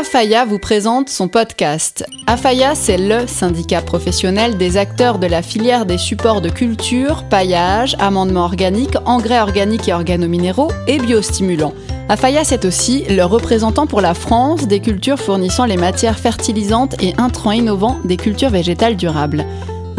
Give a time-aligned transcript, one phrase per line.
[0.00, 2.06] Afaya vous présente son podcast.
[2.26, 7.96] Afaya, c'est le syndicat professionnel des acteurs de la filière des supports de culture, paillage,
[7.98, 11.74] amendement organique, engrais organiques et orgaноminéraux et biostimulants.
[12.08, 17.12] Afaya, c'est aussi le représentant pour la France des cultures fournissant les matières fertilisantes et
[17.18, 19.44] intrants innovants des cultures végétales durables.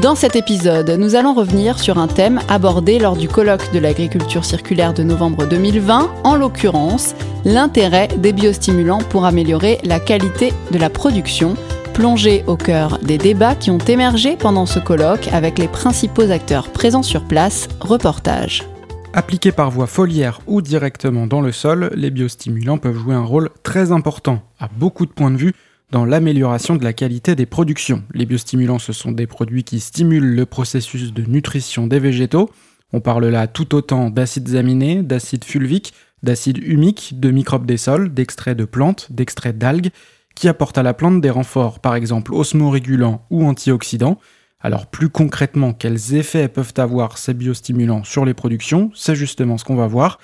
[0.01, 4.45] Dans cet épisode, nous allons revenir sur un thème abordé lors du colloque de l'agriculture
[4.45, 7.13] circulaire de novembre 2020, en l'occurrence
[7.45, 11.53] l'intérêt des biostimulants pour améliorer la qualité de la production,
[11.93, 16.69] plongé au cœur des débats qui ont émergé pendant ce colloque avec les principaux acteurs
[16.71, 18.63] présents sur place, reportage.
[19.13, 23.51] Appliqués par voie foliaire ou directement dans le sol, les biostimulants peuvent jouer un rôle
[23.61, 25.53] très important, à beaucoup de points de vue,
[25.91, 28.03] dans l'amélioration de la qualité des productions.
[28.13, 32.49] Les biostimulants, ce sont des produits qui stimulent le processus de nutrition des végétaux.
[32.93, 38.13] On parle là tout autant d'acides aminés, d'acides fulviques, d'acides humiques, de microbes des sols,
[38.13, 39.91] d'extraits de plantes, d'extraits d'algues,
[40.35, 44.17] qui apportent à la plante des renforts, par exemple osmorégulants ou antioxydants.
[44.61, 48.91] Alors plus concrètement, quels effets peuvent avoir ces biostimulants sur les productions?
[48.95, 50.19] C'est justement ce qu'on va voir.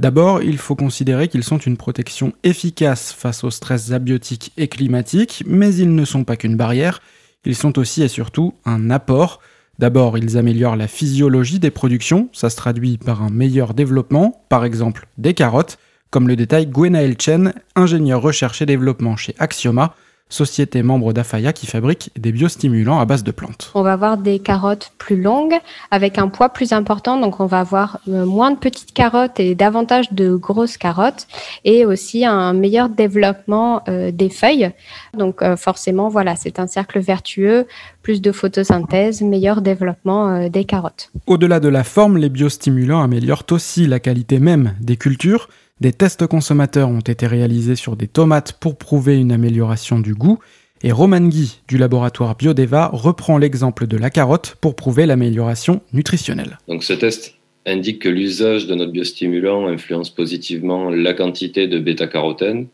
[0.00, 5.44] D'abord, il faut considérer qu'ils sont une protection efficace face aux stress abiotiques et climatiques,
[5.46, 7.02] mais ils ne sont pas qu'une barrière,
[7.44, 9.40] ils sont aussi et surtout un apport.
[9.78, 14.64] D'abord, ils améliorent la physiologie des productions, ça se traduit par un meilleur développement, par
[14.64, 15.76] exemple des carottes,
[16.08, 19.94] comme le détaille Gwenaël Chen, ingénieur recherche et développement chez Axioma,
[20.30, 23.70] société membre d'Afaya qui fabrique des biostimulants à base de plantes.
[23.74, 25.58] On va avoir des carottes plus longues
[25.90, 29.54] avec un poids plus important, donc on va avoir euh, moins de petites carottes et
[29.54, 31.26] davantage de grosses carottes
[31.64, 34.70] et aussi un meilleur développement euh, des feuilles.
[35.16, 37.66] Donc euh, forcément, voilà, c'est un cercle vertueux,
[38.02, 41.10] plus de photosynthèse, meilleur développement des carottes.
[41.26, 45.48] Au-delà de la forme, les biostimulants améliorent aussi la qualité même des cultures
[45.80, 50.38] des tests consommateurs ont été réalisés sur des tomates pour prouver une amélioration du goût,
[50.82, 56.58] et Roman Guy du laboratoire Biodeva reprend l'exemple de la carotte pour prouver l'amélioration nutritionnelle.
[56.68, 57.34] Donc ce test
[57.66, 62.66] indique que l'usage de notre biostimulant influence positivement la quantité de bêta-carotène,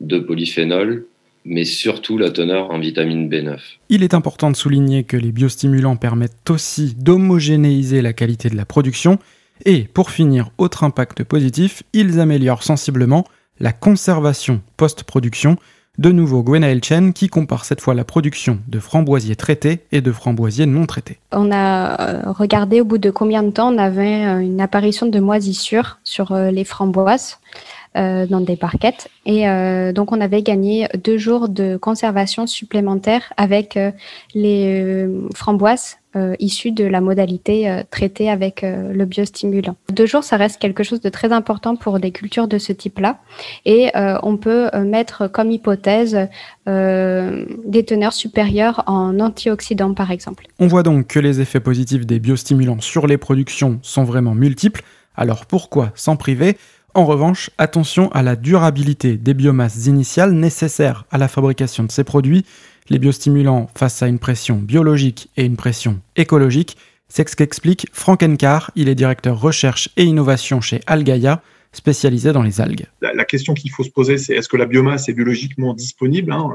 [0.00, 1.06] de polyphénol,
[1.44, 3.58] mais surtout la teneur en vitamine B9.
[3.88, 8.64] Il est important de souligner que les biostimulants permettent aussi d'homogénéiser la qualité de la
[8.64, 9.18] production
[9.64, 13.24] et pour finir, autre impact positif, ils améliorent sensiblement
[13.58, 15.56] la conservation post-production.
[15.98, 20.12] De nouveau, Gwenaël Chen qui compare cette fois la production de framboisiers traités et de
[20.12, 21.18] framboisiers non traités.
[21.32, 25.06] On a euh, regardé au bout de combien de temps on avait euh, une apparition
[25.06, 27.38] de moisissures sur euh, les framboises.
[27.96, 29.08] dans des barquettes.
[29.26, 29.46] Et
[29.92, 33.76] donc, on avait gagné deux jours de conservation supplémentaire avec
[34.32, 39.76] les framboises euh, issus de la modalité euh, traitée avec euh, le biostimulant.
[39.92, 43.18] Deux jours, ça reste quelque chose de très important pour des cultures de ce type-là.
[43.64, 46.28] Et on peut mettre comme hypothèse
[46.66, 50.46] des teneurs supérieures en antioxydants, par exemple.
[50.58, 54.82] On voit donc que les effets positifs des biostimulants sur les productions sont vraiment multiples.
[55.16, 56.56] Alors pourquoi s'en priver?
[56.94, 62.02] En revanche, attention à la durabilité des biomasses initiales nécessaires à la fabrication de ces
[62.02, 62.44] produits
[62.88, 66.76] les biostimulants face à une pression biologique et une pression écologique.
[67.08, 71.42] C'est ce qu'explique Frank Enkar, il est directeur recherche et innovation chez Algaia,
[71.72, 72.86] spécialisé dans les algues.
[73.00, 76.48] La, question qu'il faut se poser, c'est est-ce que la biomasse est biologiquement disponible hein?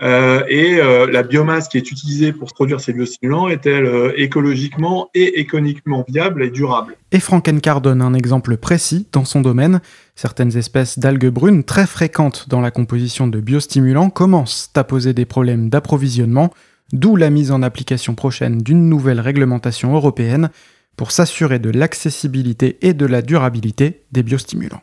[0.00, 5.10] Euh, Et euh, la biomasse qui est utilisée pour produire ces biostimulants est-elle euh, écologiquement
[5.14, 6.96] et économiquement viable et durable?
[7.10, 9.80] Et Frank Enkar donne un exemple précis dans son domaine.
[10.14, 15.26] Certaines espèces d'algues brunes très fréquentes dans la composition de biostimulants commencent à poser des
[15.26, 16.50] problèmes d'approvisionnement,
[16.94, 20.48] d'où la mise en application prochaine d'une nouvelle réglementation européenne
[20.96, 24.82] pour s'assurer de l'accessibilité et de la durabilité des biostimulants.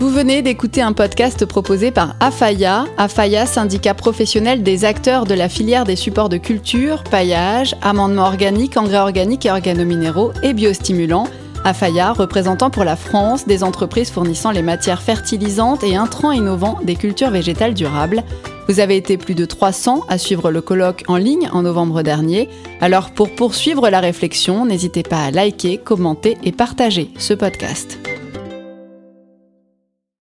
[0.00, 5.48] Vous venez d'écouter un podcast proposé par AFAIA, AFAIA, syndicat professionnel des acteurs de la
[5.48, 11.26] filière des supports de culture, paillage, amendement organique, engrais organiques et organominéraux et biostimulants
[11.64, 16.96] Afaya, représentant pour la France des entreprises fournissant les matières fertilisantes et intrants innovants des
[16.96, 18.22] cultures végétales durables.
[18.68, 22.50] Vous avez été plus de 300 à suivre le colloque en ligne en novembre dernier.
[22.82, 27.98] Alors pour poursuivre la réflexion, n'hésitez pas à liker, commenter et partager ce podcast.